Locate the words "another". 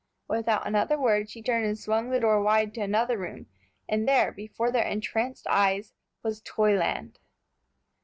0.65-0.99, 2.81-3.19